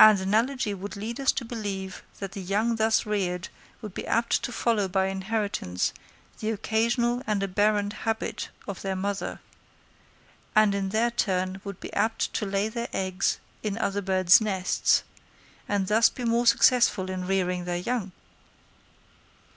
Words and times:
And 0.00 0.18
analogy 0.18 0.74
would 0.74 0.96
lead 0.96 1.20
us 1.20 1.30
to 1.30 1.44
believe, 1.44 2.02
that 2.18 2.32
the 2.32 2.42
young 2.42 2.74
thus 2.74 3.06
reared 3.06 3.48
would 3.80 3.94
be 3.94 4.04
apt 4.04 4.42
to 4.42 4.50
follow 4.50 4.88
by 4.88 5.06
inheritance 5.06 5.92
the 6.40 6.50
occasional 6.50 7.22
and 7.28 7.40
aberrant 7.44 7.92
habit 7.92 8.48
of 8.66 8.82
their 8.82 8.96
mother, 8.96 9.38
and 10.56 10.74
in 10.74 10.88
their 10.88 11.12
turn 11.12 11.60
would 11.62 11.78
be 11.78 11.92
apt 11.92 12.32
to 12.34 12.44
lay 12.44 12.68
their 12.68 12.88
eggs 12.92 13.38
in 13.62 13.78
other 13.78 14.02
birds' 14.02 14.40
nests, 14.40 15.04
and 15.68 15.86
thus 15.86 16.08
be 16.08 16.24
more 16.24 16.48
successful 16.48 17.08
in 17.08 17.24
rearing 17.28 17.66
their 17.66 17.76
young. 17.78 18.10